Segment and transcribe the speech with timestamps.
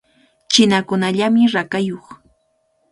[0.51, 2.05] Chinakunallamy rakayuq.